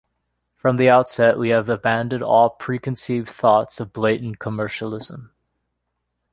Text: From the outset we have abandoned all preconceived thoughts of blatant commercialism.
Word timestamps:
From 0.55 0.77
the 0.77 0.89
outset 0.89 1.37
we 1.37 1.49
have 1.49 1.69
abandoned 1.69 2.23
all 2.23 2.49
preconceived 2.49 3.29
thoughts 3.29 3.79
of 3.79 3.93
blatant 3.93 4.39
commercialism. 4.39 5.31